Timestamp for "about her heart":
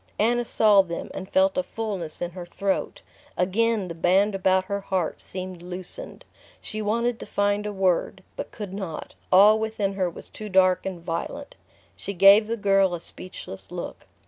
4.33-5.21